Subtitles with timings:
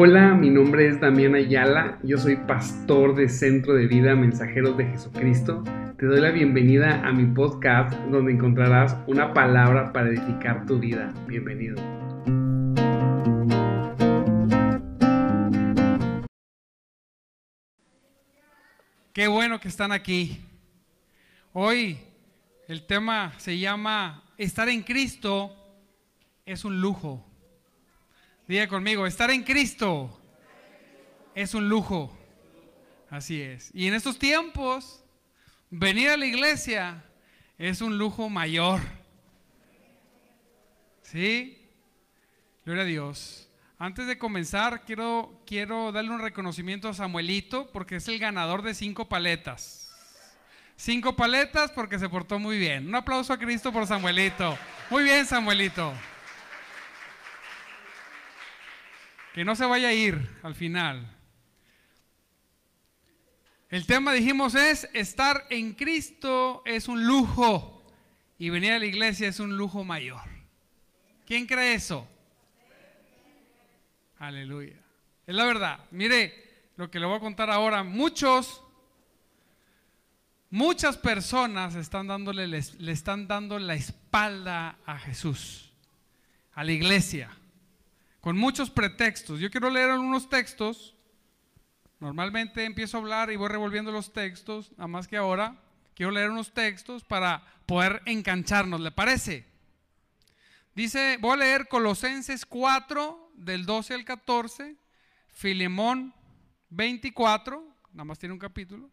[0.00, 4.84] Hola, mi nombre es Damián Ayala, yo soy pastor de Centro de Vida Mensajeros de
[4.84, 5.64] Jesucristo.
[5.98, 11.12] Te doy la bienvenida a mi podcast donde encontrarás una palabra para edificar tu vida.
[11.26, 11.74] Bienvenido.
[19.12, 20.38] Qué bueno que están aquí.
[21.52, 21.98] Hoy
[22.68, 25.56] el tema se llama Estar en Cristo
[26.46, 27.27] es un lujo.
[28.48, 30.10] Diga conmigo, estar en Cristo
[31.34, 32.18] es un lujo.
[33.10, 33.70] Así es.
[33.74, 35.04] Y en estos tiempos,
[35.68, 37.04] venir a la iglesia
[37.58, 38.80] es un lujo mayor.
[41.02, 41.62] ¿Sí?
[42.64, 43.50] Gloria a Dios.
[43.78, 48.72] Antes de comenzar, quiero, quiero darle un reconocimiento a Samuelito porque es el ganador de
[48.72, 49.94] cinco paletas.
[50.74, 52.88] Cinco paletas porque se portó muy bien.
[52.88, 54.56] Un aplauso a Cristo por Samuelito.
[54.88, 55.92] Muy bien, Samuelito.
[59.38, 61.16] Que no se vaya a ir al final.
[63.68, 67.86] El tema, dijimos, es estar en Cristo es un lujo
[68.36, 70.22] y venir a la iglesia es un lujo mayor.
[71.24, 72.04] ¿Quién cree eso?
[74.18, 74.74] Aleluya.
[75.24, 75.84] Es la verdad.
[75.92, 77.84] Mire lo que le voy a contar ahora.
[77.84, 78.64] Muchos,
[80.50, 85.70] muchas personas están dándole, le están dando la espalda a Jesús,
[86.54, 87.37] a la iglesia,
[88.20, 89.40] con muchos pretextos.
[89.40, 90.96] Yo quiero leer algunos textos.
[92.00, 95.60] Normalmente empiezo a hablar y voy revolviendo los textos, nada más que ahora
[95.98, 99.44] quiero leer unos textos para poder engancharnos, ¿le parece?
[100.72, 104.76] Dice, voy a leer Colosenses 4, del 12 al 14,
[105.26, 106.14] Filemón
[106.70, 108.92] 24, nada más tiene un capítulo.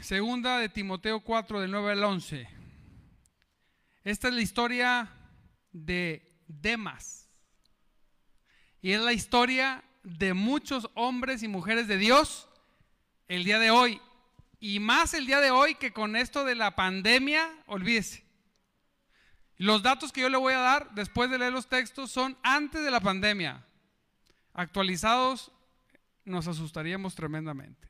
[0.00, 2.48] Segunda de Timoteo 4, del 9 al 11.
[4.02, 5.08] Esta es la historia
[5.70, 7.28] de Demas.
[8.82, 12.48] Y es la historia de muchos hombres y mujeres de Dios
[13.28, 14.00] el día de hoy.
[14.60, 18.24] Y más el día de hoy que con esto de la pandemia, olvídese.
[19.56, 22.82] Los datos que yo le voy a dar después de leer los textos son antes
[22.82, 23.64] de la pandemia.
[24.54, 25.52] Actualizados
[26.24, 27.88] nos asustaríamos tremendamente.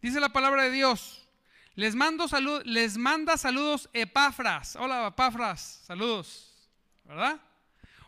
[0.00, 1.28] Dice la palabra de Dios.
[1.74, 2.26] Les, mando
[2.64, 4.76] les manda saludos Epafras.
[4.76, 6.68] Hola Epafras, saludos.
[7.04, 7.40] ¿Verdad?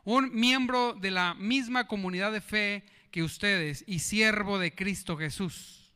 [0.04, 5.92] Un miembro de la misma comunidad de fe que ustedes y siervo de Cristo Jesús.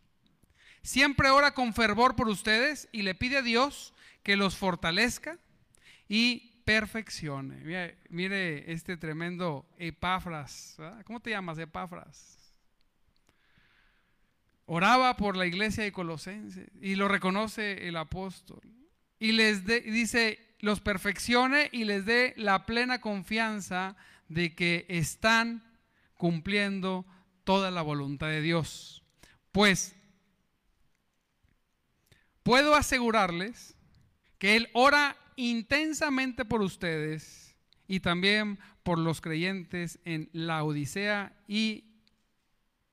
[0.82, 5.38] Siempre ora con fervor por ustedes y le pide a Dios que los fortalezca
[6.08, 7.96] y perfeccione.
[8.10, 10.76] Mire, este tremendo Epafras.
[11.04, 12.54] ¿Cómo te llamas, Epafras?
[14.66, 18.60] Oraba por la iglesia de Colosenses y lo reconoce el apóstol.
[19.18, 23.96] Y les dice, los perfeccione y les dé la plena confianza
[24.28, 25.62] de que están
[26.14, 27.06] cumpliendo
[27.44, 29.02] toda la voluntad de Dios.
[29.52, 29.94] Pues
[32.42, 33.76] puedo asegurarles
[34.38, 37.56] que Él ora intensamente por ustedes
[37.86, 41.84] y también por los creyentes en la Odisea y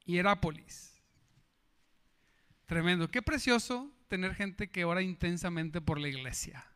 [0.05, 1.01] Hierápolis.
[2.65, 6.72] Tremendo, qué precioso tener gente que ora intensamente por la iglesia.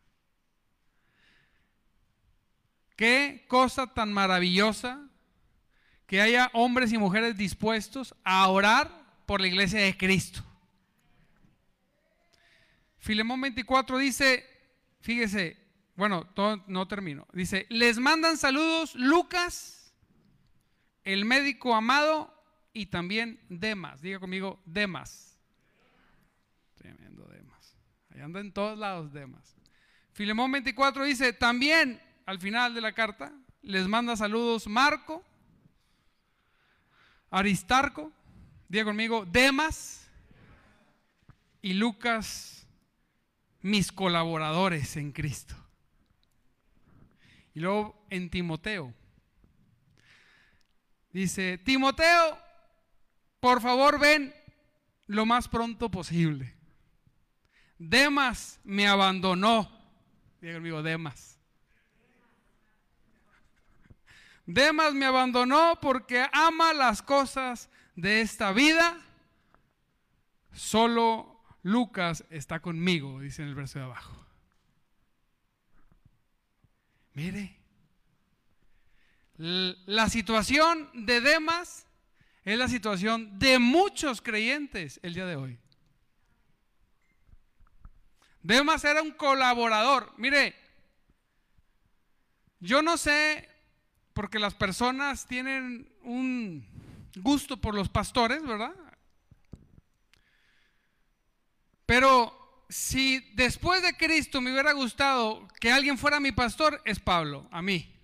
[2.98, 5.08] Qué cosa tan maravillosa
[6.08, 8.92] que haya hombres y mujeres dispuestos a orar
[9.26, 10.44] por la iglesia de Cristo.
[12.98, 14.46] Filemón 24 dice,
[15.08, 15.58] Fíjese,
[15.96, 16.28] bueno,
[16.68, 17.28] no termino.
[17.32, 19.94] Dice, les mandan saludos Lucas,
[21.04, 22.34] el médico amado
[22.74, 24.02] y también Demas.
[24.02, 25.40] Diga conmigo, Demas.
[26.76, 27.78] Tremendo Demas.
[28.10, 29.56] Ahí anda en todos lados Demas.
[30.14, 35.24] Filemón 24 dice, también al final de la carta les manda saludos Marco,
[37.32, 38.12] Aristarco,
[38.68, 40.12] diga conmigo, Demas
[41.62, 42.68] y Lucas
[43.62, 45.56] mis colaboradores en Cristo.
[47.54, 48.94] Y luego en Timoteo.
[51.12, 52.38] Dice, Timoteo,
[53.40, 54.36] por favor ven
[55.06, 56.54] lo más pronto posible.
[57.78, 59.72] Demas me abandonó.
[60.42, 61.37] Diga amigo, Demas.
[64.48, 68.98] Demas me abandonó porque ama las cosas de esta vida.
[70.54, 74.26] Solo Lucas está conmigo, dice en el verso de abajo.
[77.14, 77.58] Mire,
[79.36, 81.86] la situación de Demas
[82.46, 85.60] es la situación de muchos creyentes el día de hoy.
[88.44, 90.14] Demas era un colaborador.
[90.16, 90.56] Mire,
[92.62, 93.57] yo no sé
[94.18, 96.68] porque las personas tienen un
[97.18, 98.74] gusto por los pastores, ¿verdad?
[101.86, 107.48] Pero si después de Cristo me hubiera gustado que alguien fuera mi pastor, es Pablo,
[107.52, 107.96] a mí.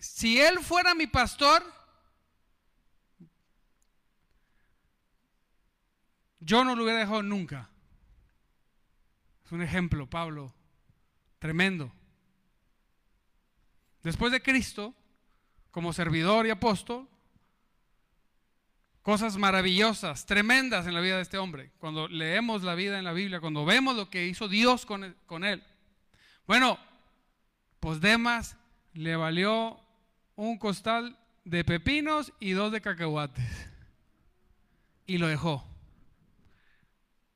[0.00, 1.62] Si él fuera mi pastor,
[6.40, 7.70] yo no lo hubiera dejado nunca.
[9.46, 10.52] Es un ejemplo, Pablo,
[11.38, 11.92] tremendo.
[14.02, 14.92] Después de Cristo,
[15.70, 17.08] como servidor y apóstol,
[19.02, 21.70] cosas maravillosas, tremendas en la vida de este hombre.
[21.78, 25.14] Cuando leemos la vida en la Biblia, cuando vemos lo que hizo Dios con él.
[25.26, 25.62] Con él.
[26.48, 26.76] Bueno,
[27.78, 28.56] pues Demas
[28.94, 29.78] le valió
[30.34, 33.70] un costal de pepinos y dos de cacahuates.
[35.06, 35.64] Y lo dejó.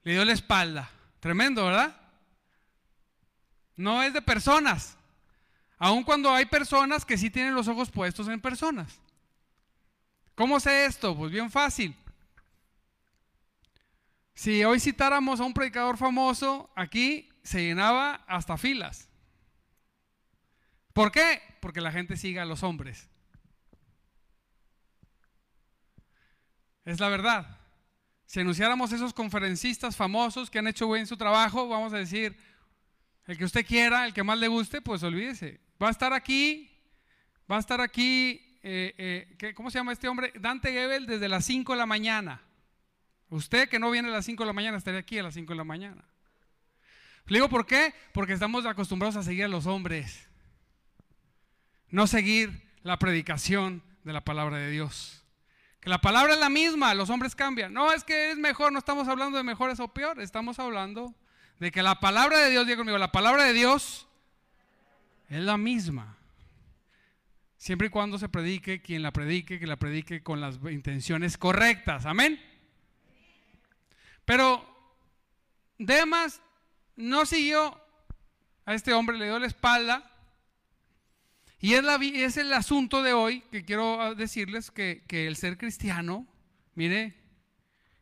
[0.03, 0.91] Le dio la espalda.
[1.21, 2.00] Tremendo, ¿verdad?
[3.81, 4.99] No es de personas.
[5.79, 9.01] Aun cuando hay personas que sí tienen los ojos puestos en personas.
[10.35, 11.17] ¿Cómo sé esto?
[11.17, 11.97] Pues bien fácil.
[14.35, 19.09] Si hoy citáramos a un predicador famoso, aquí se llenaba hasta filas.
[20.93, 21.41] ¿Por qué?
[21.63, 23.09] Porque la gente sigue a los hombres.
[26.85, 27.59] Es la verdad.
[28.27, 32.37] Si anunciáramos esos conferencistas famosos que han hecho bien su trabajo, vamos a decir,
[33.31, 35.61] el que usted quiera, el que más le guste, pues olvídese.
[35.81, 36.69] Va a estar aquí,
[37.49, 40.33] va a estar aquí, eh, eh, ¿cómo se llama este hombre?
[40.35, 42.43] Dante Gebel desde las 5 de la mañana.
[43.29, 45.53] Usted que no viene a las 5 de la mañana, estaría aquí a las 5
[45.53, 46.05] de la mañana.
[47.27, 50.29] Le digo por qué, porque estamos acostumbrados a seguir a los hombres,
[51.89, 55.25] no seguir la predicación de la palabra de Dios.
[55.79, 57.73] Que la palabra es la misma, los hombres cambian.
[57.73, 61.15] No, es que es mejor, no estamos hablando de mejores o peor, estamos hablando
[61.61, 64.09] de que la palabra de Dios, diga conmigo, la palabra de Dios
[65.29, 66.17] es la misma.
[67.59, 72.07] Siempre y cuando se predique, quien la predique, que la predique con las intenciones correctas.
[72.07, 72.41] Amén.
[74.25, 74.67] Pero
[75.77, 76.41] Demas
[76.97, 77.79] no siguió
[78.65, 80.11] a este hombre, le dio la espalda.
[81.61, 85.59] Y es, la, es el asunto de hoy que quiero decirles que, que el ser
[85.59, 86.27] cristiano,
[86.75, 87.15] mire,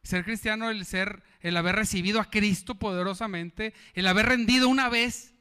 [0.04, 5.35] ser cristiano, el ser, el haber recibido a Cristo poderosamente, el haber rendido una vez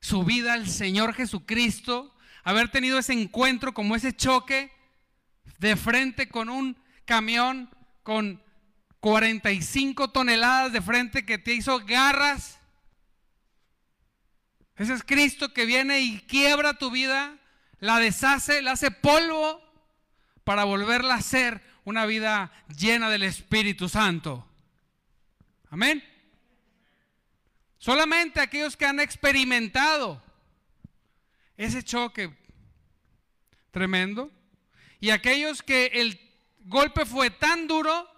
[0.00, 4.70] su vida al Señor Jesucristo, haber tenido ese encuentro como ese choque
[5.58, 7.70] de frente con un camión
[8.02, 8.42] con
[9.00, 12.58] 45 toneladas de frente que te hizo garras.
[14.76, 17.38] Ese es Cristo que viene y quiebra tu vida,
[17.78, 19.62] la deshace, la hace polvo
[20.44, 24.46] para volverla a ser una vida llena del Espíritu Santo.
[25.76, 26.02] Amén.
[27.76, 30.22] Solamente aquellos que han experimentado
[31.58, 32.34] ese choque
[33.72, 34.32] tremendo
[35.00, 36.18] y aquellos que el
[36.60, 38.10] golpe fue tan duro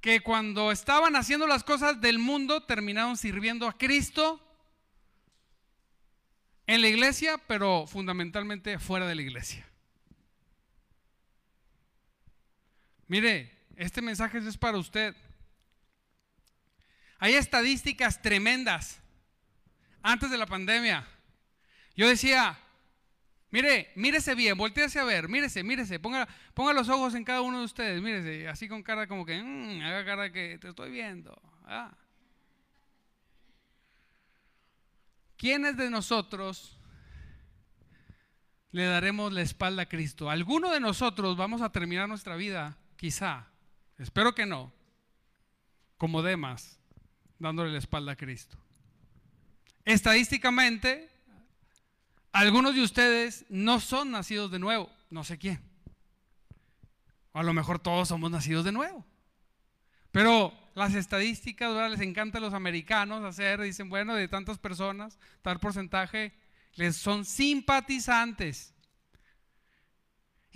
[0.00, 4.40] que cuando estaban haciendo las cosas del mundo terminaron sirviendo a Cristo
[6.68, 9.68] en la iglesia, pero fundamentalmente fuera de la iglesia.
[13.08, 15.16] Mire, este mensaje es para usted.
[17.18, 19.00] Hay estadísticas tremendas
[20.02, 21.06] antes de la pandemia.
[21.96, 22.58] Yo decía,
[23.50, 27.58] mire, mírese bien, volteese a ver, mírese, mírese, ponga, ponga los ojos en cada uno
[27.58, 31.40] de ustedes, mírese, así con cara como que, mm, haga cara que te estoy viendo.
[31.64, 31.96] Ah.
[35.36, 36.78] ¿Quiénes de nosotros
[38.72, 40.30] le daremos la espalda a Cristo?
[40.30, 43.46] ¿Alguno de nosotros vamos a terminar nuestra vida Quizá,
[43.98, 44.72] espero que no,
[45.98, 46.75] como Demas,
[47.38, 48.56] dándole la espalda a Cristo.
[49.84, 51.10] Estadísticamente,
[52.32, 55.60] algunos de ustedes no son nacidos de nuevo, no sé quién.
[57.32, 59.06] O a lo mejor todos somos nacidos de nuevo.
[60.10, 61.90] Pero las estadísticas, ¿verdad?
[61.90, 66.34] les encanta a los americanos hacer, dicen, bueno, de tantas personas, tal porcentaje,
[66.74, 68.74] les son simpatizantes.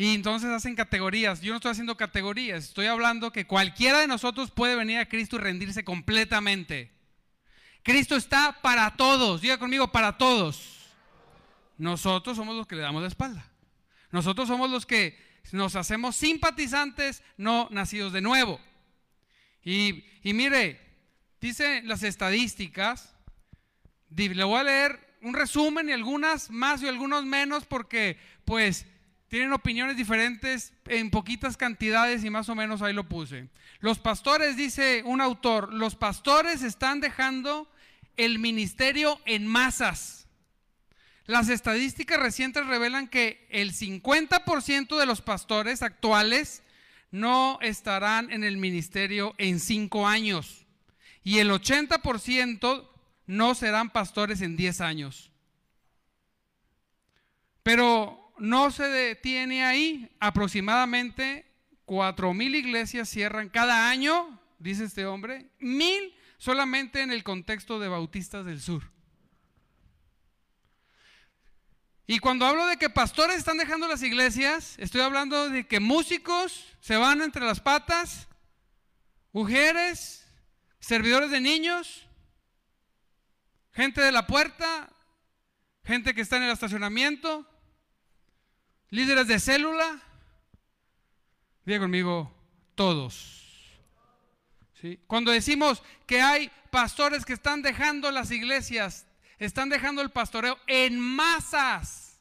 [0.00, 1.42] Y entonces hacen categorías.
[1.42, 5.36] Yo no estoy haciendo categorías, estoy hablando que cualquiera de nosotros puede venir a Cristo
[5.36, 6.90] y rendirse completamente.
[7.82, 10.88] Cristo está para todos, diga conmigo, para todos.
[11.76, 13.46] Nosotros somos los que le damos la espalda.
[14.10, 15.18] Nosotros somos los que
[15.52, 18.58] nos hacemos simpatizantes, no nacidos de nuevo.
[19.62, 20.80] Y, y mire,
[21.42, 23.14] dice las estadísticas,
[24.08, 28.86] le voy a leer un resumen y algunas más y algunos menos porque pues
[29.30, 33.48] tienen opiniones diferentes en poquitas cantidades y más o menos ahí lo puse.
[33.78, 37.70] Los pastores, dice un autor, los pastores están dejando
[38.16, 40.26] el ministerio en masas.
[41.26, 46.64] Las estadísticas recientes revelan que el 50% de los pastores actuales
[47.12, 50.66] no estarán en el ministerio en cinco años
[51.22, 52.88] y el 80%
[53.26, 55.30] no serán pastores en 10 años.
[57.62, 60.10] Pero no se detiene ahí.
[60.18, 61.46] Aproximadamente
[61.84, 67.88] cuatro mil iglesias cierran cada año, dice este hombre, mil solamente en el contexto de
[67.88, 68.90] Bautistas del Sur.
[72.06, 76.66] Y cuando hablo de que pastores están dejando las iglesias, estoy hablando de que músicos
[76.80, 78.26] se van entre las patas,
[79.32, 80.26] mujeres,
[80.80, 82.08] servidores de niños,
[83.72, 84.90] gente de la puerta,
[85.84, 87.49] gente que está en el estacionamiento,
[88.90, 90.00] líderes de célula.
[91.64, 92.32] Diga conmigo,
[92.74, 93.78] todos.
[94.80, 94.98] ¿Sí?
[95.06, 99.06] Cuando decimos que hay pastores que están dejando las iglesias,
[99.38, 102.20] están dejando el pastoreo en masas.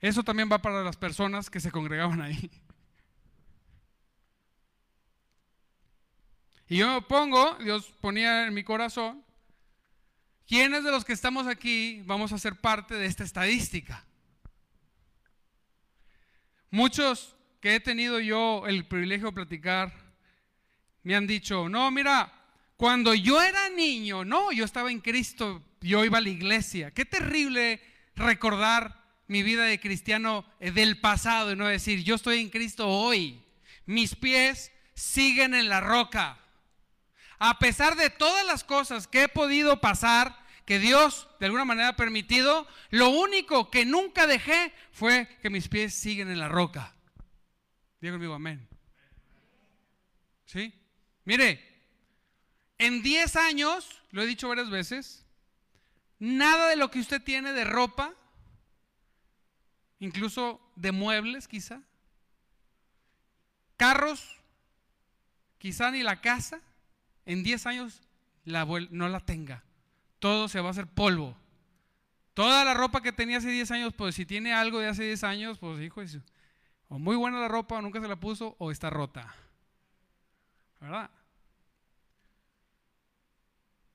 [0.00, 2.50] Eso también va para las personas que se congregaban ahí.
[6.68, 9.24] Y yo me pongo, Dios ponía en mi corazón,
[10.46, 14.04] ¿quiénes de los que estamos aquí vamos a ser parte de esta estadística?
[16.70, 19.92] Muchos que he tenido yo el privilegio de platicar
[21.02, 22.32] me han dicho, no, mira,
[22.76, 26.90] cuando yo era niño, no, yo estaba en Cristo, yo iba a la iglesia.
[26.90, 27.80] Qué terrible
[28.16, 32.88] recordar mi vida de cristiano eh, del pasado y no decir, yo estoy en Cristo
[32.88, 33.40] hoy.
[33.86, 36.38] Mis pies siguen en la roca.
[37.38, 41.88] A pesar de todas las cosas que he podido pasar, que Dios de alguna manera
[41.90, 46.94] ha permitido, lo único que nunca dejé fue que mis pies siguen en la roca.
[48.00, 48.68] Digo conmigo, amén.
[50.46, 50.74] ¿Sí?
[51.24, 51.82] Mire,
[52.78, 55.24] en 10 años, lo he dicho varias veces,
[56.18, 58.14] nada de lo que usted tiene de ropa,
[59.98, 61.82] incluso de muebles quizá,
[63.76, 64.40] carros,
[65.58, 66.60] quizá ni la casa,
[67.26, 68.02] en 10 años
[68.44, 69.62] no la tenga.
[70.18, 71.36] Todo se va a hacer polvo.
[72.34, 75.24] Toda la ropa que tenía hace 10 años, pues si tiene algo de hace 10
[75.24, 76.02] años, pues hijo,
[76.88, 79.34] o muy buena la ropa, o nunca se la puso, o está rota.
[80.80, 81.10] ¿Verdad?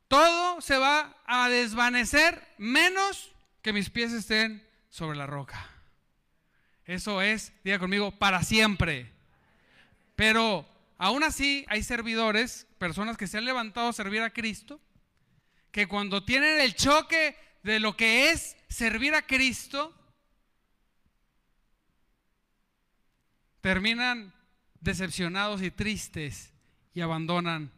[0.07, 5.69] Todo se va a desvanecer menos que mis pies estén sobre la roca.
[6.85, 9.13] Eso es, diga conmigo, para siempre.
[10.15, 10.67] Pero
[11.03, 14.81] Aún así, hay servidores, personas que se han levantado a servir a Cristo,
[15.71, 19.95] que cuando tienen el choque de lo que es servir a Cristo,
[23.61, 24.33] terminan
[24.79, 26.55] decepcionados y tristes
[26.95, 27.71] y abandonan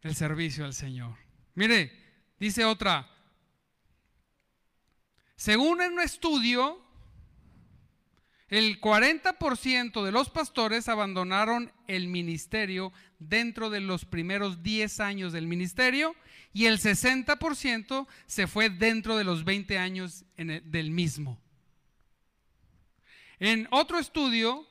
[0.00, 1.16] el servicio al Señor.
[1.54, 1.92] Mire,
[2.40, 3.08] dice otra,
[5.36, 6.84] según en un estudio
[8.48, 12.92] el 40% de los pastores abandonaron el ministerio
[13.28, 16.14] dentro de los primeros 10 años del ministerio
[16.52, 21.38] y el 60% se fue dentro de los 20 años del mismo.
[23.40, 24.66] En otro estudio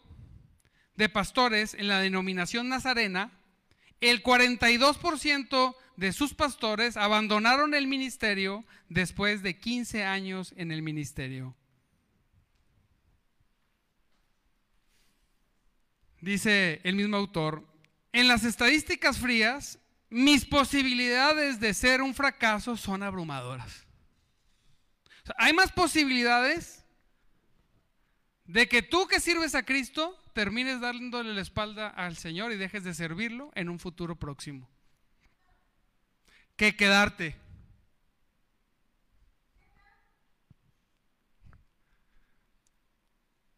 [0.96, 3.32] de pastores en la denominación nazarena,
[4.00, 11.56] el 42% de sus pastores abandonaron el ministerio después de 15 años en el ministerio.
[16.22, 17.66] dice el mismo autor,
[18.12, 23.86] en las estadísticas frías, mis posibilidades de ser un fracaso son abrumadoras.
[25.38, 26.84] hay más posibilidades
[28.46, 32.84] de que tú que sirves a Cristo termines dándole la espalda al Señor y dejes
[32.84, 34.70] de servirlo en un futuro próximo.
[36.58, 37.38] Que quedarte.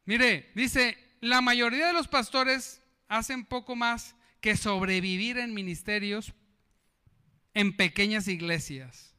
[0.05, 6.33] Mire, dice, la mayoría de los pastores hacen poco más que sobrevivir en ministerios
[7.53, 9.15] en pequeñas iglesias.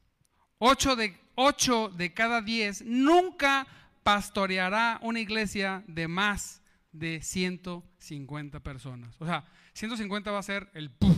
[0.59, 3.67] Ocho de, ocho de cada diez nunca
[4.03, 6.61] pastoreará una iglesia de más
[6.93, 9.17] de 150 personas.
[9.19, 11.17] O sea, 150 va a ser el puff.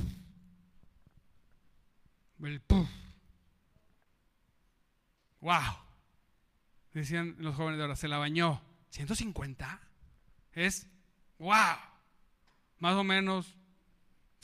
[2.45, 2.89] El puff.
[5.41, 5.79] Wow.
[6.93, 8.63] Decían los jóvenes de ahora, se la bañó.
[8.93, 9.81] ¿150?
[10.53, 10.87] es,
[11.39, 11.77] wow,
[12.79, 13.57] más o menos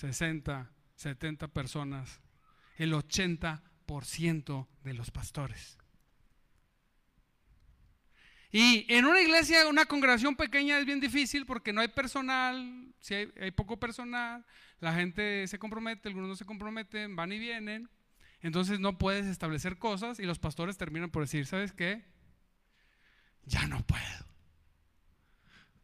[0.03, 2.21] 60, 70 personas,
[2.77, 5.79] el 80% de los pastores.
[8.51, 13.15] Y en una iglesia, una congregación pequeña es bien difícil porque no hay personal, si
[13.15, 14.45] hay, poco personal,
[14.81, 17.89] la gente se compromete, algunos no se comprometen, van y vienen.
[18.41, 22.05] Entonces no puedes establecer cosas y los pastores terminan por decir, ¿sabes qué?
[23.45, 24.27] Ya no puedo.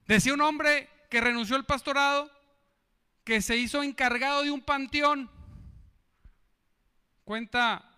[0.08, 2.28] Decía un hombre que renunció al pastorado,
[3.28, 5.30] que se hizo encargado de un panteón.
[7.24, 7.94] Cuenta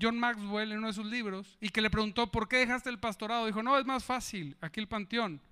[0.00, 2.98] John Maxwell en uno de sus libros y que le preguntó, ¿por qué dejaste el
[2.98, 3.44] pastorado?
[3.44, 5.42] Dijo, no, es más fácil, aquí el panteón,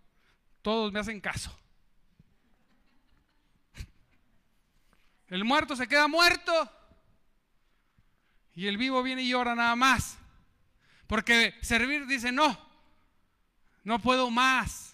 [0.63, 1.55] todos me hacen caso.
[5.29, 6.73] El muerto se queda muerto
[8.55, 10.19] y el vivo viene y llora nada más.
[11.07, 12.59] Porque servir dice, no,
[13.85, 14.90] no puedo más.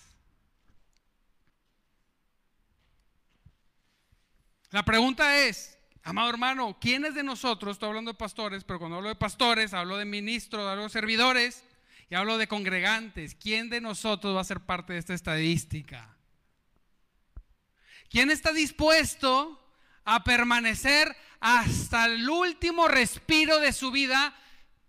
[4.77, 9.09] La pregunta es, amado hermano, ¿quiénes de nosotros, estoy hablando de pastores, pero cuando hablo
[9.09, 11.65] de pastores, hablo de ministros, hablo de servidores
[12.11, 16.15] y hablo de congregantes, ¿quién de nosotros va a ser parte de esta estadística?
[18.11, 19.67] ¿Quién está dispuesto
[20.05, 24.37] a permanecer hasta el último respiro de su vida,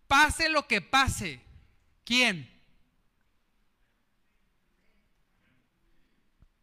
[0.08, 1.40] pase lo que pase.
[2.04, 2.52] ¿Quién?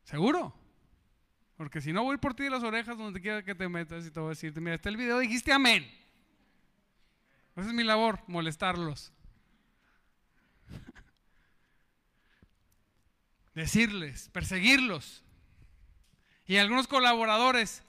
[0.04, 0.63] ¿Seguro?
[1.56, 4.10] Porque si no voy por ti de las orejas donde quiera que te metas y
[4.10, 5.84] te voy a decirte, mira, está el video, dijiste amén.
[7.56, 9.12] Esa es mi labor, molestarlos.
[13.54, 15.22] Decirles, perseguirlos.
[16.46, 17.84] Y algunos colaboradores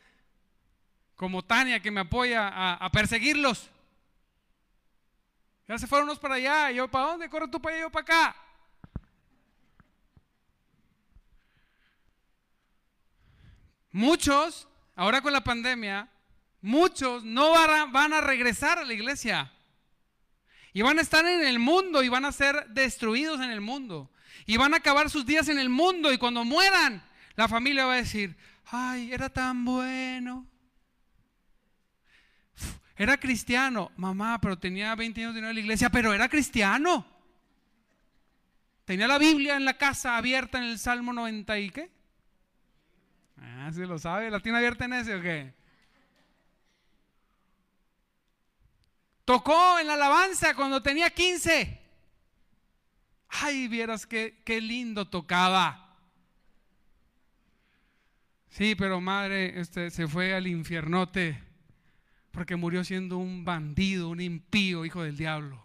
[1.15, 3.69] como Tania que me apoya a, perseguirlos.
[5.67, 7.91] Ya se fueron unos para allá, y yo para dónde, corre tú para allá, yo
[7.91, 8.35] para acá.
[13.95, 16.09] Muchos, ahora con la pandemia,
[16.59, 17.53] muchos no
[17.93, 19.53] van a regresar a la iglesia.
[20.73, 24.11] Y van a estar en el mundo y van a ser destruidos en el mundo.
[24.45, 27.01] Y van a acabar sus días en el mundo y cuando mueran,
[27.37, 28.35] la familia va a decir,
[28.65, 30.45] ay, era tan bueno.
[32.97, 36.27] Era cristiano, mamá, pero tenía 20 años de no ir a la iglesia, pero era
[36.27, 37.07] cristiano.
[38.83, 41.94] Tenía la Biblia en la casa abierta en el Salmo 90 y qué?
[43.37, 45.53] Ah, lo sabe, ¿la tiene abierta en ese o qué?
[49.25, 51.81] Tocó en la alabanza cuando tenía 15.
[53.29, 55.97] Ay, vieras qué, qué lindo tocaba.
[58.49, 61.43] Sí, pero madre, este, se fue al infiernote
[62.31, 65.64] porque murió siendo un bandido, un impío, hijo del diablo.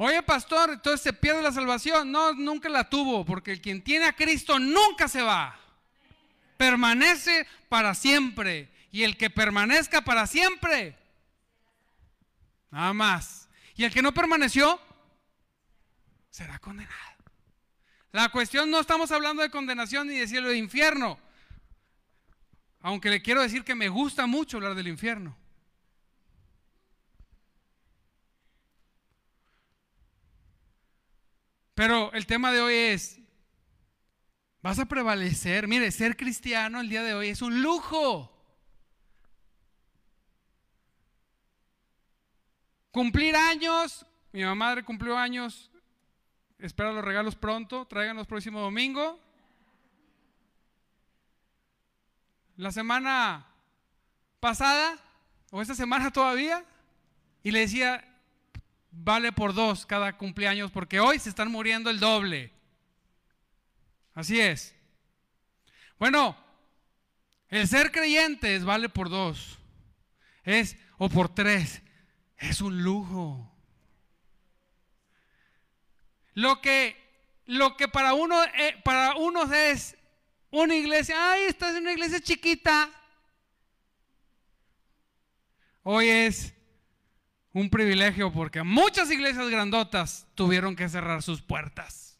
[0.00, 2.12] Oye, pastor, entonces se pierde la salvación.
[2.12, 5.58] No, nunca la tuvo, porque el quien tiene a Cristo nunca se va.
[6.56, 8.70] Permanece para siempre.
[8.92, 10.96] Y el que permanezca para siempre,
[12.70, 13.48] nada más.
[13.74, 14.80] Y el que no permaneció,
[16.30, 16.96] será condenado.
[18.12, 21.18] La cuestión no estamos hablando de condenación ni de cielo de infierno.
[22.80, 25.36] Aunque le quiero decir que me gusta mucho hablar del infierno.
[31.78, 33.20] Pero el tema de hoy es,
[34.60, 35.68] vas a prevalecer.
[35.68, 38.36] Mire, ser cristiano el día de hoy es un lujo.
[42.90, 45.70] Cumplir años, mi mamá cumplió años,
[46.58, 49.20] espera los regalos pronto, los próximo domingo.
[52.56, 53.46] la semana
[54.40, 54.98] pasada
[55.52, 56.64] o esta semana todavía
[57.44, 58.07] y le decía,
[58.90, 62.52] vale por dos cada cumpleaños porque hoy se están muriendo el doble.
[64.14, 64.74] Así es.
[65.98, 66.36] Bueno,
[67.48, 69.58] el ser creyentes vale por dos.
[70.42, 71.82] Es, o por tres.
[72.36, 73.52] Es un lujo.
[76.34, 76.96] Lo que,
[77.46, 79.96] lo que para, uno, eh, para unos es
[80.50, 82.90] una iglesia, ay, estás en una iglesia chiquita.
[85.82, 86.54] Hoy es
[87.58, 92.18] un privilegio porque muchas iglesias grandotas tuvieron que cerrar sus puertas.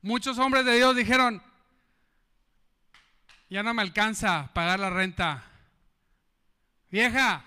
[0.00, 1.42] Muchos hombres de Dios dijeron,
[3.48, 5.44] ya no me alcanza pagar la renta.
[6.90, 7.44] Vieja,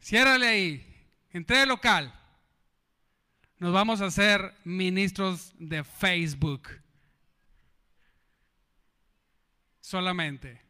[0.00, 2.20] ciérrale ahí, entré al local
[3.60, 6.80] nos vamos a hacer ministros de Facebook.
[9.80, 10.62] Solamente.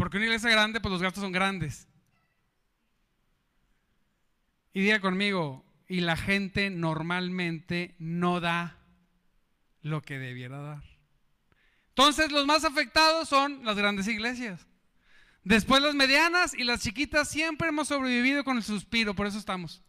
[0.00, 1.86] Porque una iglesia grande, pues los gastos son grandes.
[4.72, 8.78] Y diga conmigo, y la gente normalmente no da
[9.82, 10.82] lo que debiera dar.
[11.90, 14.66] Entonces los más afectados son las grandes iglesias.
[15.44, 19.82] Después las medianas y las chiquitas siempre hemos sobrevivido con el suspiro, por eso estamos.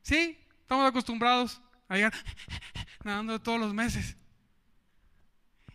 [0.00, 0.38] ¿Sí?
[0.62, 2.14] estamos acostumbrados a llegar
[3.04, 4.16] nadando todos los meses.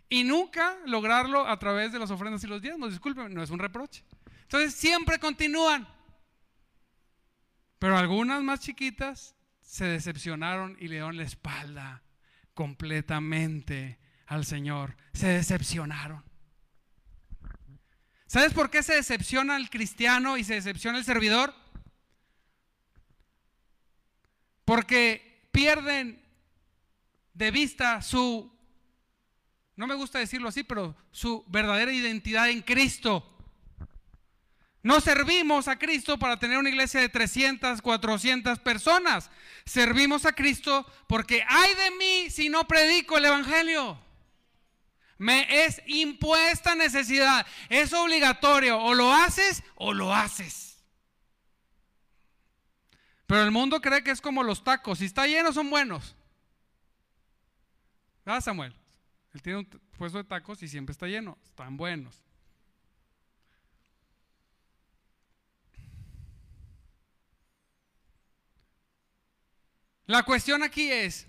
[0.08, 2.90] Y nunca lograrlo a través de las ofrendas y los diezmos.
[2.90, 4.04] Disculpen, no es un reproche.
[4.42, 5.86] Entonces siempre continúan.
[7.78, 12.02] Pero algunas más chiquitas se decepcionaron y le dieron la espalda
[12.54, 14.96] completamente al Señor.
[15.12, 16.24] Se decepcionaron.
[18.26, 21.54] ¿Sabes por qué se decepciona el cristiano y se decepciona el servidor?
[24.64, 26.22] Porque pierden
[27.32, 28.57] de vista su,
[29.78, 33.24] no me gusta decirlo así, pero su verdadera identidad en Cristo.
[34.82, 39.30] No servimos a Cristo para tener una iglesia de 300, 400 personas.
[39.64, 43.96] Servimos a Cristo porque hay de mí si no predico el Evangelio.
[45.16, 47.46] Me es impuesta necesidad.
[47.68, 48.80] Es obligatorio.
[48.80, 50.82] O lo haces o lo haces.
[53.26, 54.98] Pero el mundo cree que es como los tacos.
[54.98, 56.16] Si está lleno son buenos.
[58.24, 58.77] ¿Verdad, Samuel?
[59.42, 61.38] Tiene un puesto de tacos y siempre está lleno.
[61.44, 62.22] Están buenos.
[70.08, 71.26] La cuestión aquí es,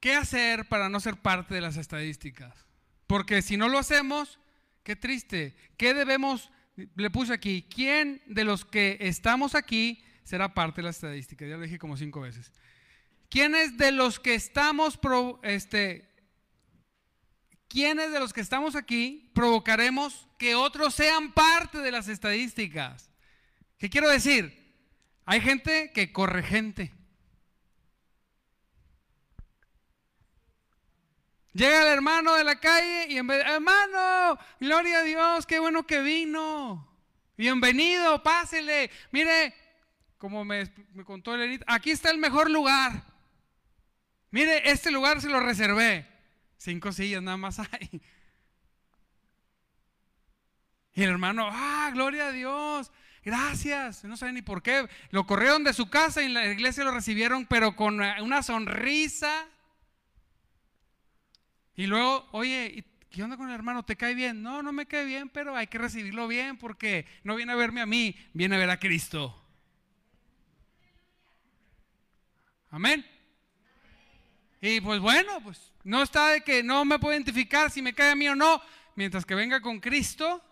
[0.00, 2.64] ¿qué hacer para no ser parte de las estadísticas?
[3.06, 4.38] Porque si no lo hacemos,
[4.82, 5.54] qué triste.
[5.76, 6.50] ¿Qué debemos?
[6.96, 11.46] Le puse aquí, ¿quién de los que estamos aquí será parte de las estadísticas?
[11.46, 12.52] Ya lo dije como cinco veces.
[13.30, 14.98] ¿Quiénes de los que estamos,
[15.42, 16.12] este,
[17.68, 23.08] quiénes de los que estamos aquí provocaremos que otros sean parte de las estadísticas?
[23.78, 24.60] ¿Qué quiero decir?
[25.26, 26.92] Hay gente que corre gente.
[31.52, 35.60] Llega el hermano de la calle y en vez de, hermano, gloria a Dios, qué
[35.60, 36.98] bueno que vino.
[37.36, 38.90] Bienvenido, pásele.
[39.12, 39.54] Mire,
[40.18, 40.68] como me,
[41.04, 43.09] contó el aquí está el mejor lugar.
[44.30, 46.06] Mire, este lugar se lo reservé.
[46.56, 48.02] Cinco sillas nada más hay.
[50.94, 52.90] Y el hermano, ah, gloria a Dios.
[53.24, 54.04] Gracias.
[54.04, 54.88] No sabe ni por qué.
[55.10, 58.42] Lo corrieron de su casa y en la iglesia lo recibieron, pero con eh, una
[58.42, 59.46] sonrisa.
[61.76, 63.84] Y luego, oye, ¿qué onda con el hermano?
[63.84, 64.42] ¿Te cae bien?
[64.42, 67.80] No, no me cae bien, pero hay que recibirlo bien porque no viene a verme
[67.80, 69.36] a mí, viene a ver a Cristo.
[72.70, 73.04] Amén.
[74.60, 78.10] Y pues bueno, pues no está de que no me puedo identificar si me cae
[78.10, 78.60] a mí o no.
[78.94, 80.42] Mientras que venga con Cristo,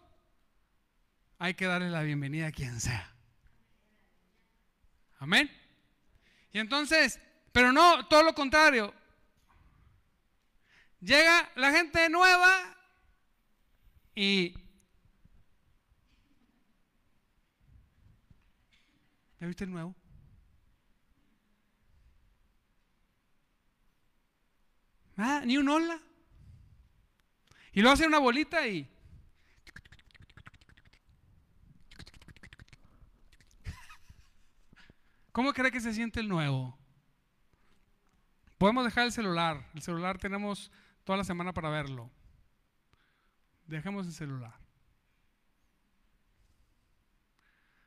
[1.38, 3.14] hay que darle la bienvenida a quien sea.
[5.18, 5.50] Amén.
[6.52, 7.20] Y entonces,
[7.52, 8.94] pero no, todo lo contrario.
[11.00, 12.76] Llega la gente nueva
[14.14, 14.54] y...
[19.40, 19.94] ¿Ya viste el nuevo?
[25.18, 26.00] Ah, ni un hola.
[27.72, 28.88] Y luego hace una bolita y...
[35.32, 36.78] ¿Cómo cree que se siente el nuevo?
[38.58, 39.68] Podemos dejar el celular.
[39.74, 40.70] El celular tenemos
[41.04, 42.10] toda la semana para verlo.
[43.66, 44.54] Dejemos el celular.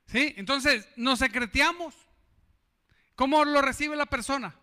[0.05, 0.33] ¿Sí?
[0.37, 1.95] Entonces, nos secreteamos.
[3.15, 4.55] ¿Cómo lo recibe la persona?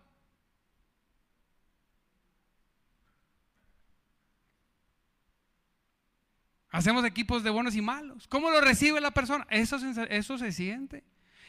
[6.71, 8.27] Hacemos equipos de buenos y malos.
[8.27, 9.47] ¿Cómo lo recibe la persona?
[9.49, 9.77] Eso,
[10.09, 11.03] eso se siente.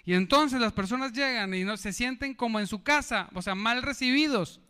[0.05, 3.55] Y entonces las personas llegan y no se sienten como en su casa, o sea,
[3.55, 4.61] mal recibidos,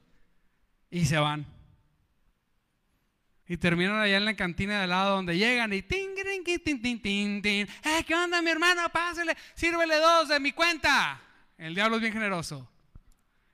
[0.90, 1.46] y se van.
[3.46, 6.10] Y terminan allá en la cantina de al lado donde llegan y ting,
[6.44, 7.66] ting, ting, ting.
[7.84, 8.82] Eh, ¿qué onda, mi hermano?
[8.92, 11.20] Pásale, sírvele dos de mi cuenta.
[11.58, 12.70] El diablo es bien generoso.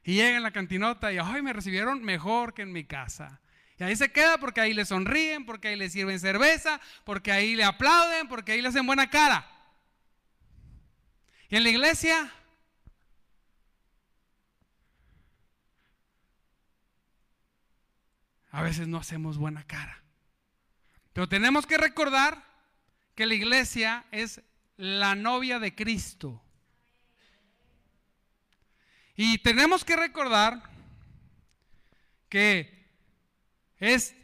[0.04, 3.40] Y llega en la cantinota y, ay, me recibieron mejor que en mi casa.
[3.78, 7.54] Y ahí se queda porque ahí le sonríen, porque ahí le sirven cerveza, porque ahí
[7.54, 9.46] le aplauden, porque ahí le hacen buena cara.
[11.48, 12.32] Y en la iglesia,
[18.50, 20.02] a veces no hacemos buena cara.
[21.12, 22.42] Pero tenemos que recordar
[23.14, 24.40] que la iglesia es
[24.76, 26.42] la novia de Cristo.
[29.16, 30.62] Y tenemos que recordar
[32.28, 32.75] que
[33.78, 34.14] es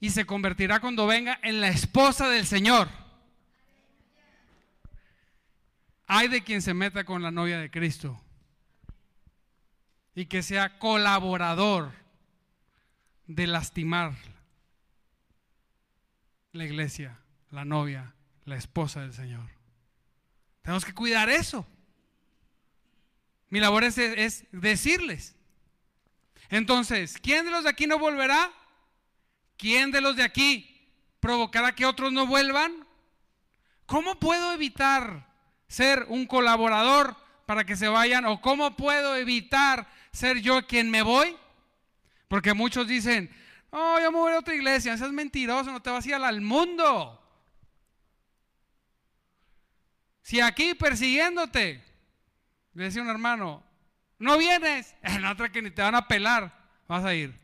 [0.00, 2.88] y se convertirá cuando venga en la esposa del Señor.
[6.06, 8.20] Hay de quien se meta con la novia de Cristo
[10.14, 11.92] y que sea colaborador
[13.26, 14.12] de lastimar
[16.52, 17.18] la iglesia,
[17.50, 19.48] la novia, la esposa del Señor.
[20.62, 21.66] Tenemos que cuidar eso.
[23.48, 25.34] Mi labor es, es decirles.
[26.50, 28.52] Entonces, ¿quién de los de aquí no volverá?
[29.62, 30.68] ¿Quién de los de aquí
[31.20, 32.84] provocará que otros no vuelvan?
[33.86, 35.32] ¿Cómo puedo evitar
[35.68, 37.14] ser un colaborador
[37.46, 38.24] para que se vayan?
[38.24, 41.36] ¿O cómo puedo evitar ser yo quien me voy?
[42.26, 43.30] Porque muchos dicen,
[43.70, 46.14] oh, yo me voy a otra iglesia, eso es mentiroso, no te vas a ir
[46.16, 47.22] al mundo.
[50.22, 51.84] Si aquí persiguiéndote,
[52.74, 53.62] le decía un hermano,
[54.18, 56.52] no vienes, en otra que ni te van a pelar,
[56.88, 57.41] vas a ir.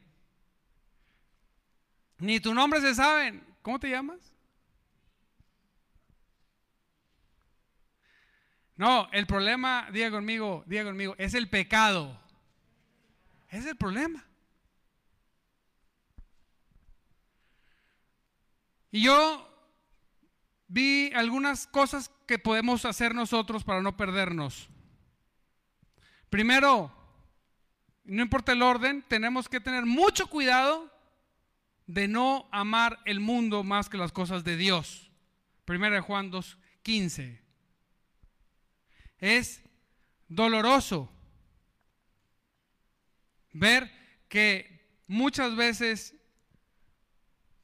[2.18, 3.44] Ni tu nombre se saben.
[3.62, 4.18] ¿Cómo te llamas?
[8.76, 12.18] No, el problema, diga conmigo, diga conmigo, es el pecado.
[13.48, 14.24] Es el problema.
[18.90, 19.44] Y yo
[20.68, 24.68] vi algunas cosas que podemos hacer nosotros para no perdernos.
[26.30, 26.92] Primero,
[28.04, 30.90] no importa el orden, tenemos que tener mucho cuidado
[31.88, 35.10] de no amar el mundo más que las cosas de Dios.
[35.64, 37.40] Primero de Juan 2.15.
[39.18, 39.62] Es
[40.28, 41.10] doloroso
[43.52, 43.90] ver
[44.28, 46.14] que muchas veces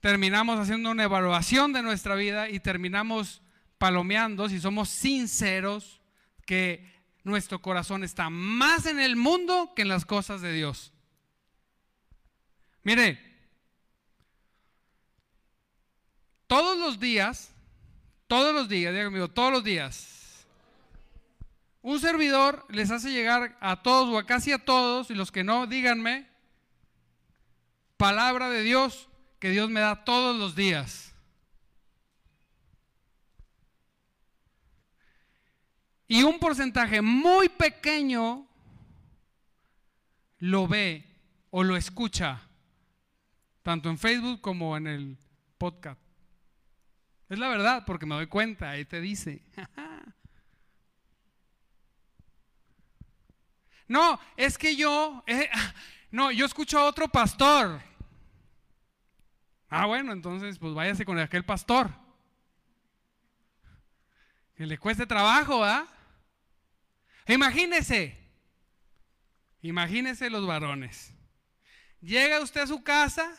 [0.00, 3.42] terminamos haciendo una evaluación de nuestra vida y terminamos
[3.76, 6.00] palomeando, si somos sinceros,
[6.46, 10.94] que nuestro corazón está más en el mundo que en las cosas de Dios.
[12.82, 13.33] Mire,
[16.46, 17.52] todos los días,
[18.26, 18.94] todos los días,
[19.34, 20.46] todos los días,
[21.82, 25.44] un servidor les hace llegar a todos o a casi a todos, y los que
[25.44, 26.26] no, díganme,
[27.96, 31.14] palabra de Dios que Dios me da todos los días.
[36.06, 38.46] Y un porcentaje muy pequeño
[40.38, 41.04] lo ve
[41.50, 42.40] o lo escucha,
[43.62, 45.18] tanto en Facebook como en el
[45.58, 46.03] podcast.
[47.34, 49.42] Es la verdad, porque me doy cuenta, ahí te dice.
[53.88, 55.50] no, es que yo, eh,
[56.12, 57.82] no, yo escucho a otro pastor.
[59.68, 61.90] Ah, bueno, entonces pues váyase con aquel pastor.
[64.54, 65.88] Que le cueste trabajo, ¿ah?
[67.26, 68.16] Imagínese,
[69.60, 71.12] imagínese los varones.
[72.00, 73.36] Llega usted a su casa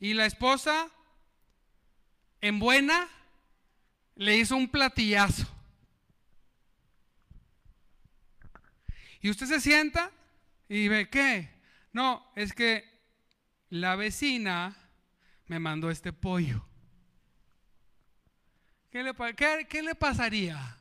[0.00, 0.90] y la esposa,
[2.40, 3.08] en buena,
[4.14, 5.46] le hizo un platillazo.
[9.20, 10.10] Y usted se sienta
[10.68, 11.50] y ve, ¿qué?
[11.92, 12.84] No, es que
[13.70, 14.76] la vecina
[15.46, 16.64] me mandó este pollo.
[18.90, 19.14] ¿Qué le,
[19.66, 20.78] qué, le pasaría?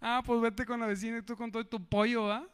[0.00, 2.48] Ah, pues vete con la vecina y tú con todo tu pollo, ¿ah?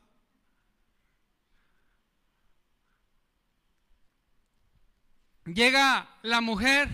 [5.55, 6.89] Llega la mujer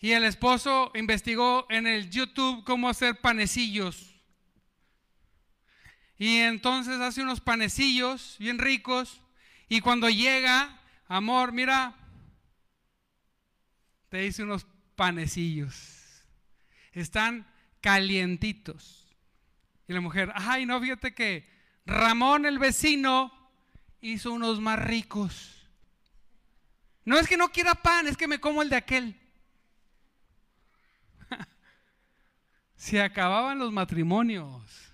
[0.00, 4.14] y el esposo investigó en el YouTube cómo hacer panecillos.
[6.18, 9.20] Y entonces hace unos panecillos bien ricos
[9.68, 11.96] y cuando llega, amor, mira,
[14.08, 16.24] te hice unos panecillos.
[16.92, 17.46] Están
[17.80, 19.06] calientitos.
[19.88, 21.48] Y la mujer, ay, no, fíjate que
[21.86, 23.32] Ramón, el vecino,
[24.00, 25.61] hizo unos más ricos.
[27.04, 29.20] No es que no quiera pan, es que me como el de aquel.
[32.76, 34.92] Se acababan los matrimonios.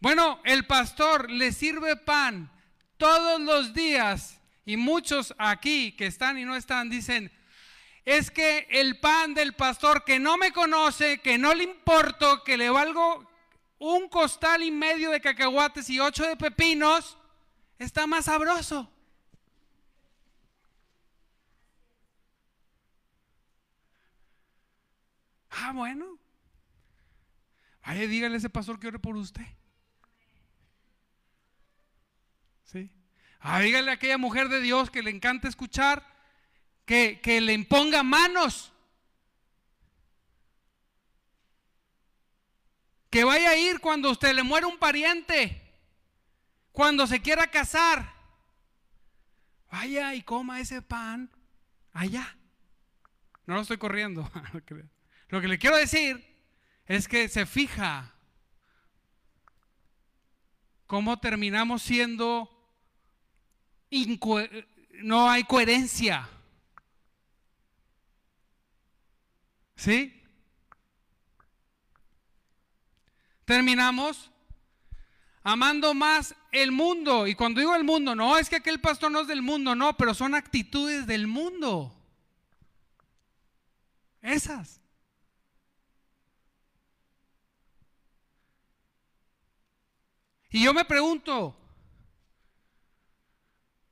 [0.00, 2.50] Bueno, el pastor le sirve pan
[2.96, 7.32] todos los días y muchos aquí que están y no están dicen,
[8.04, 12.56] es que el pan del pastor que no me conoce, que no le importo, que
[12.56, 13.28] le valgo
[13.78, 17.18] un costal y medio de cacahuates y ocho de pepinos,
[17.78, 18.90] está más sabroso.
[25.58, 26.18] Ah, bueno.
[27.84, 29.46] Vaya, dígale a ese pastor que ore por usted.
[32.64, 32.90] ¿Sí?
[33.40, 36.04] Ah, dígale a aquella mujer de Dios que le encanta escuchar,
[36.84, 38.72] que, que le imponga manos.
[43.08, 45.62] Que vaya a ir cuando usted le muere un pariente,
[46.72, 48.14] cuando se quiera casar.
[49.70, 51.30] Vaya y coma ese pan
[51.92, 52.36] allá.
[53.46, 54.30] No lo estoy corriendo.
[55.28, 56.24] Lo que le quiero decir
[56.86, 58.14] es que se fija
[60.86, 62.50] cómo terminamos siendo
[65.02, 66.28] no hay coherencia.
[69.76, 70.16] ¿Sí?
[73.46, 74.30] terminamos
[75.42, 77.26] amando más el mundo.
[77.26, 79.96] Y cuando digo el mundo, no es que aquel pastor no es del mundo, no,
[79.96, 81.94] pero son actitudes del mundo.
[84.20, 84.82] Esas.
[90.56, 91.54] Y yo me pregunto,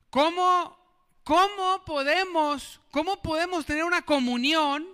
[0.09, 0.75] ¿cómo,
[1.23, 4.89] cómo podemos, cómo podemos tener una comunión?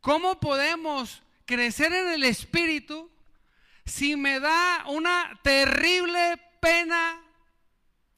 [0.00, 3.10] ¿Cómo podemos crecer en el espíritu
[3.84, 7.20] si me da una terrible pena,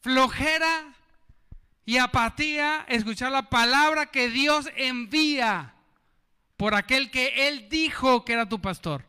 [0.01, 0.95] flojera
[1.85, 5.75] y apatía escuchar la palabra que Dios envía
[6.57, 9.05] por aquel que Él dijo que era tu pastor?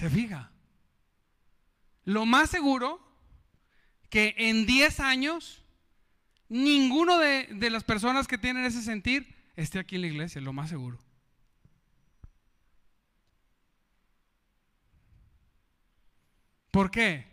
[0.00, 0.50] ¿Se fija?
[2.06, 3.06] Lo más seguro
[4.08, 5.62] que en 10 años
[6.48, 10.54] ninguno de, de, las personas que tienen ese sentir esté aquí en la iglesia, lo
[10.54, 10.98] más seguro.
[16.70, 17.26] ¿Por qué?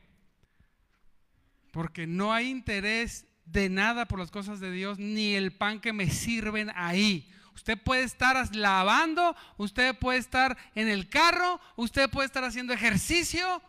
[1.71, 5.93] Porque no hay interés de nada por las cosas de Dios, ni el pan que
[5.93, 7.31] me sirven ahí.
[7.57, 13.63] Usted puede estar lavando, usted puede estar en el carro, usted puede estar haciendo ejercicio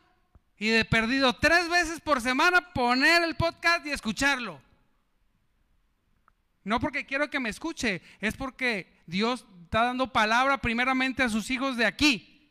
[0.59, 4.61] y de perdido tres veces por semana poner el podcast y escucharlo.
[6.65, 11.51] No porque quiero que me escuche, es porque Dios está dando palabra primeramente a sus
[11.51, 12.47] hijos de aquí.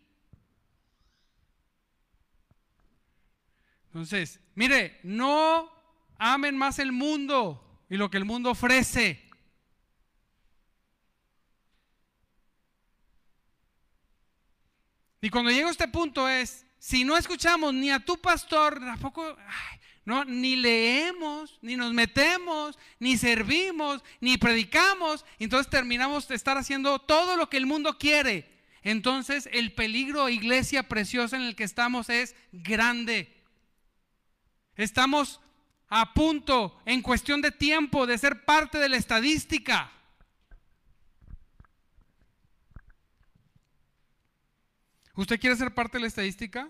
[3.85, 5.71] Entonces, mire, no
[6.17, 9.26] amen más el mundo y lo que el mundo ofrece.
[15.27, 19.35] Y cuando llego a este punto es, si no escuchamos ni a tu pastor, tampoco,
[20.25, 27.35] ni leemos, ni nos metemos, ni servimos, ni predicamos, entonces terminamos de estar haciendo todo
[27.35, 28.49] lo que el mundo quiere.
[28.83, 33.35] Entonces el peligro, iglesia preciosa en el que estamos es grande.
[34.77, 35.41] Estamos
[35.89, 39.91] a punto, en cuestión de tiempo, de ser parte de la estadística.
[45.17, 46.69] ¿Usted quiere ser parte de la estadística?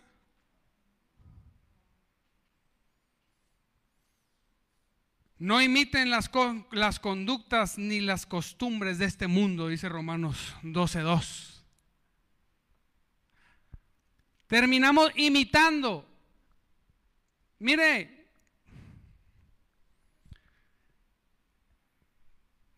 [5.38, 6.30] No imiten las,
[7.00, 11.62] conductas ni las costumbres de este mundo, dice Romanos 12.2.
[14.48, 16.08] Terminamos imitando.
[17.60, 18.30] Mire,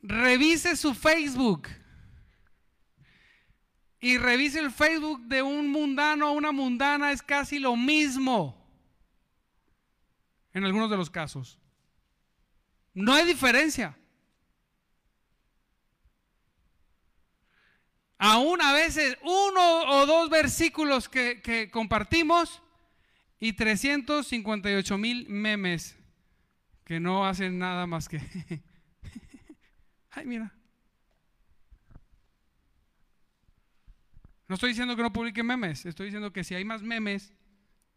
[0.01, 1.67] revise su Facebook
[3.99, 8.55] y revise el Facebook de un mundano o una mundana, es casi lo mismo
[10.53, 11.59] en algunos de los casos.
[12.93, 13.97] No hay diferencia.
[18.17, 22.61] Aún a veces uno o dos versículos que, que compartimos
[23.39, 25.97] y 358 mil memes
[26.83, 28.19] que no hacen nada más que...
[30.11, 30.58] Ay, mira.
[34.49, 37.33] No estoy diciendo que no publiquen memes, estoy diciendo que si hay más memes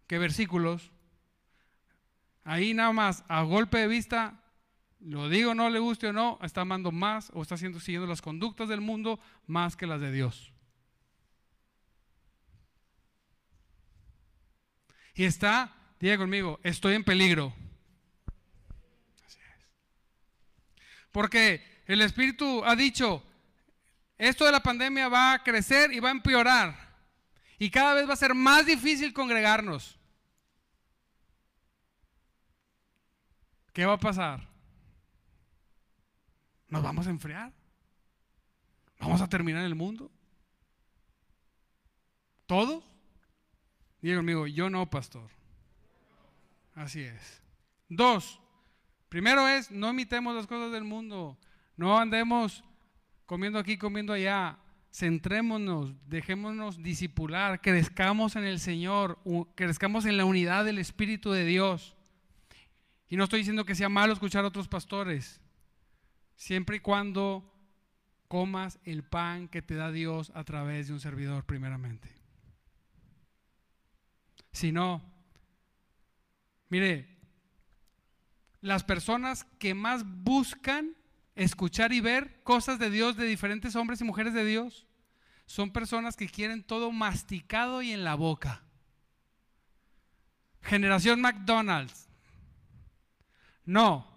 [0.07, 0.93] que versículos,
[2.45, 4.45] ahí nada más a golpe de vista,
[5.01, 8.21] lo digo, no le guste o no, está amando más o está haciendo, siguiendo las
[8.21, 10.53] conductas del mundo más que las de Dios.
[15.15, 17.55] Y está, diga conmigo, estoy en peligro.
[19.27, 19.67] Así es.
[21.11, 23.27] Porque el Espíritu ha dicho,
[24.29, 26.77] esto de la pandemia va a crecer y va a empeorar.
[27.59, 29.99] Y cada vez va a ser más difícil congregarnos.
[33.73, 34.47] ¿Qué va a pasar?
[36.69, 37.53] ¿Nos vamos a enfriar?
[39.01, 40.09] ¿Vamos a terminar el mundo?
[42.47, 42.85] ¿Todos?
[44.01, 45.29] Diga conmigo, yo no, pastor.
[46.77, 47.43] Así es.
[47.89, 48.41] Dos,
[49.09, 51.37] primero es, no imitemos las cosas del mundo.
[51.77, 52.63] No andemos
[53.33, 54.59] comiendo aquí, comiendo allá.
[54.93, 59.19] Centrémonos, dejémonos disipular, crezcamos en el Señor,
[59.55, 61.97] crezcamos en la unidad del Espíritu de Dios.
[63.09, 65.41] Y no estoy diciendo que sea malo escuchar a otros pastores,
[66.37, 67.51] siempre y cuando
[68.29, 72.11] comas el pan que te da Dios a través de un servidor primeramente.
[74.53, 75.03] Si no,
[76.69, 77.17] mire,
[78.61, 80.95] las personas que más buscan
[81.35, 84.87] escuchar y ver cosas de Dios de diferentes hombres y mujeres de Dios,
[85.47, 88.63] son personas que quieren todo masticado y en la boca.
[90.63, 92.09] Generación McDonald's.
[93.65, 94.09] No.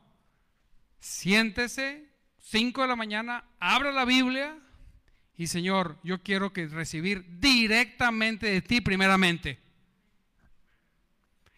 [1.00, 2.10] Siéntese,
[2.40, 4.58] 5 de la mañana, abra la Biblia
[5.38, 9.60] y Señor, yo quiero que recibir directamente de ti primeramente.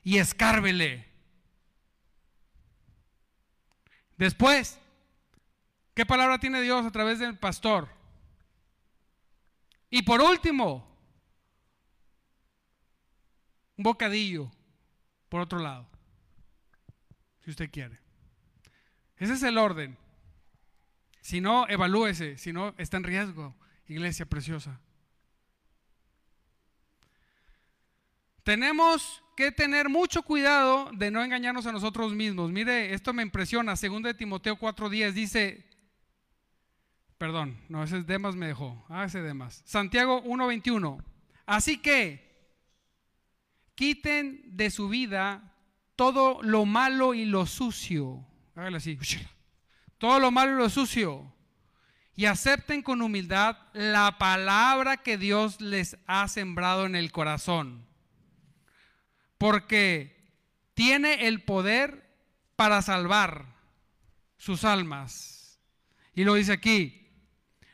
[0.03, 1.05] Y escárvele.
[4.18, 4.80] Después,
[5.97, 7.89] ¿qué palabra tiene Dios a través del pastor?
[9.89, 10.87] Y por último,
[13.77, 14.51] un bocadillo
[15.27, 15.89] por otro lado,
[17.43, 17.99] si usted quiere.
[19.17, 19.97] Ese es el orden.
[21.21, 23.55] Si no, evalúese, si no, está en riesgo,
[23.87, 24.79] iglesia preciosa.
[28.43, 32.51] Tenemos que tener mucho cuidado de no engañarnos a nosotros mismos.
[32.51, 33.75] Mire, esto me impresiona.
[33.75, 35.66] Segundo de Timoteo 4:10 dice,
[37.18, 38.86] perdón, no, ese es Demas me dejó.
[38.89, 39.61] Ah, ese Demas.
[39.65, 41.03] Santiago 1:21.
[41.45, 42.28] Así que
[43.76, 45.53] quiten de su vida
[45.95, 48.26] todo lo malo y lo sucio.
[48.55, 48.97] Hágale así.
[49.97, 51.34] Todo lo malo y lo sucio.
[52.15, 57.86] Y acepten con humildad la palabra que Dios les ha sembrado en el corazón.
[59.38, 60.34] Porque
[60.74, 62.15] tiene el poder
[62.55, 63.45] para salvar
[64.38, 65.59] sus almas.
[66.13, 67.07] Y lo dice aquí.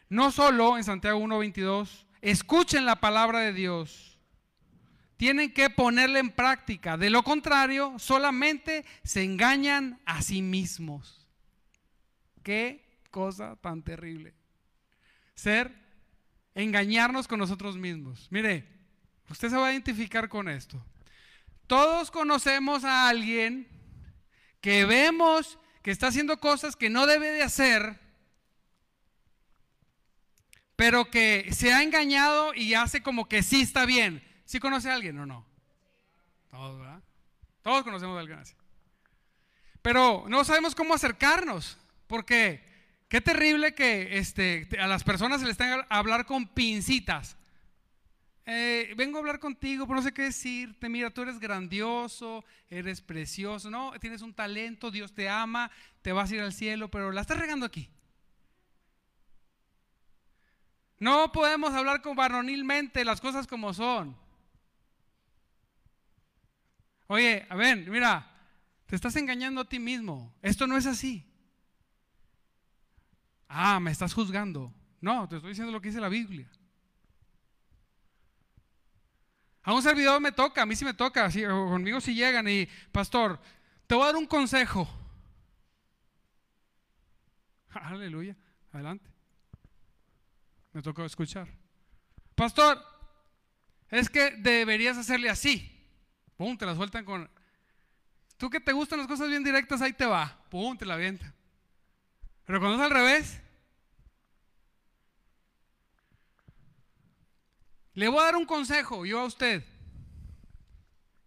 [0.10, 4.14] No solo en Santiago 1.22, escuchen la palabra de Dios
[5.24, 6.98] tienen que ponerla en práctica.
[6.98, 11.26] De lo contrario, solamente se engañan a sí mismos.
[12.44, 14.34] Qué cosa tan terrible.
[15.34, 15.74] Ser,
[16.56, 18.28] engañarnos con nosotros mismos.
[18.32, 18.68] Mire,
[19.30, 20.86] usted se va a identificar con esto.
[21.68, 23.68] Todos conocemos a alguien
[24.60, 27.98] que vemos que está haciendo cosas que no debe de hacer,
[30.76, 34.24] pero que se ha engañado y hace como que sí está bien.
[34.46, 35.46] ¿Sí conoce a alguien o no?
[36.50, 37.02] Todos, ¿verdad?
[37.62, 38.54] Todos conocemos a alguien así.
[39.82, 42.64] Pero no sabemos cómo acercarnos, porque
[43.10, 47.38] qué terrible que este, a las personas se les tenga a hablar con pincitas.
[48.46, 50.90] Eh, vengo a hablar contigo, pero no sé qué decirte.
[50.90, 53.94] Mira, tú eres grandioso, eres precioso, ¿no?
[54.00, 55.72] Tienes un talento, Dios te ama,
[56.02, 57.90] te vas a ir al cielo, pero la estás regando aquí.
[61.04, 64.16] No podemos hablar con varonilmente las cosas como son.
[67.08, 68.32] Oye, a ver, mira,
[68.86, 70.34] te estás engañando a ti mismo.
[70.42, 71.30] Esto no es así.
[73.50, 74.74] Ah, me estás juzgando.
[75.02, 76.50] No, te estoy diciendo lo que dice la Biblia.
[79.64, 83.42] A un servidor me toca, a mí sí me toca, conmigo si llegan y, pastor,
[83.88, 84.88] te voy a dar un consejo.
[87.74, 88.38] Aleluya,
[88.72, 89.13] adelante.
[90.74, 91.48] Me tocó escuchar.
[92.36, 92.84] Pastor,
[93.90, 95.70] es que deberías hacerle así.
[96.36, 97.30] Pum, te la sueltan con.
[98.38, 100.44] Tú que te gustan las cosas bien directas, ahí te va.
[100.50, 101.34] Pum, te la avienta.
[102.46, 103.40] Pero cuando es al revés,
[107.94, 109.64] le voy a dar un consejo yo a usted,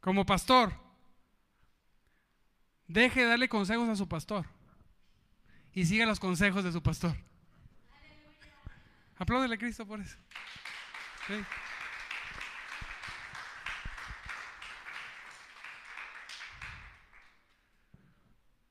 [0.00, 0.74] como pastor.
[2.88, 4.46] Deje de darle consejos a su pastor
[5.72, 7.16] y siga los consejos de su pastor.
[9.18, 10.16] Apláudele a Cristo por eso.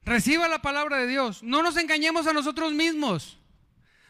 [0.03, 1.41] Reciba la palabra de Dios.
[1.41, 3.39] No nos engañemos a nosotros mismos.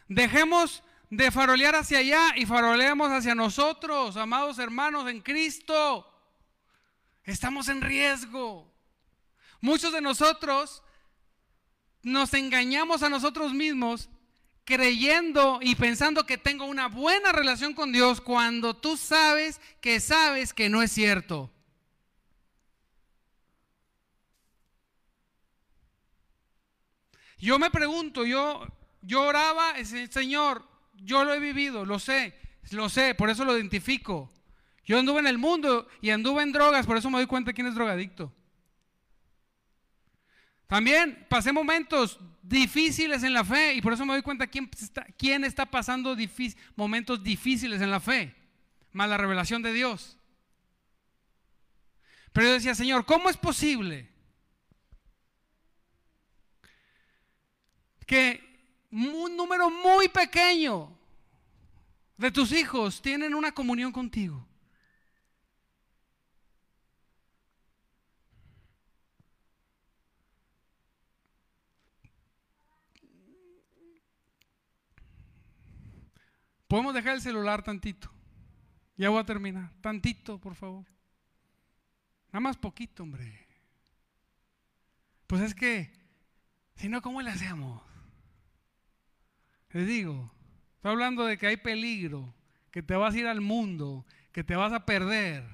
[0.08, 6.06] Dejemos de farolear hacia allá y faroleemos hacia nosotros, amados hermanos en Cristo.
[7.24, 8.72] Estamos en riesgo.
[9.60, 10.82] Muchos de nosotros
[12.02, 14.10] nos engañamos a nosotros mismos
[14.66, 20.52] creyendo y pensando que tengo una buena relación con Dios cuando tú sabes que sabes
[20.52, 21.50] que no es cierto.
[27.38, 28.66] Yo me pregunto, yo,
[29.02, 32.34] yo oraba, Señor, yo lo he vivido, lo sé,
[32.72, 34.32] lo sé, por eso lo identifico.
[34.84, 37.54] Yo anduve en el mundo y anduve en drogas, por eso me doy cuenta de
[37.54, 38.32] quién es drogadicto.
[40.66, 45.04] También pasé momentos difíciles en la fe y por eso me doy cuenta quién está,
[45.16, 46.16] quién está pasando
[46.74, 48.34] momentos difíciles en la fe,
[48.92, 50.18] más la revelación de Dios.
[52.32, 54.10] Pero yo decía, Señor, ¿cómo es posible
[58.06, 58.46] que
[58.90, 60.96] un número muy pequeño
[62.16, 64.46] de tus hijos tienen una comunión contigo.
[76.68, 78.10] Podemos dejar el celular tantito.
[78.96, 79.70] Ya voy a terminar.
[79.80, 80.84] Tantito, por favor.
[82.28, 83.46] Nada más poquito, hombre.
[85.26, 85.92] Pues es que,
[86.76, 87.82] si no, ¿cómo le hacemos?
[89.70, 90.32] Les digo,
[90.76, 92.34] estoy hablando de que hay peligro,
[92.70, 95.44] que te vas a ir al mundo, que te vas a perder.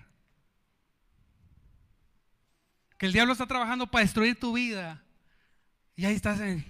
[2.98, 5.02] Que el diablo está trabajando para destruir tu vida.
[5.96, 6.64] Y ahí estás en,